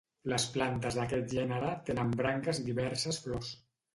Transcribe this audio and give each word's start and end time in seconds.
Les 0.31 0.45
plantes 0.53 0.95
d'aquest 0.99 1.27
gènere 1.35 1.69
tenen 1.89 2.15
branques 2.21 2.61
i 2.61 2.65
diverses 2.71 3.21
flors. 3.27 3.53